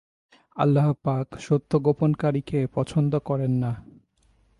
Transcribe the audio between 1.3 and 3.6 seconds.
সত্য গোপনকারীকে পছন্দ করেন